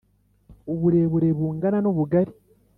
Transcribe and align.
uburebure 0.73 1.29
bungana 1.37 1.77
n’ubugari. 1.81 2.33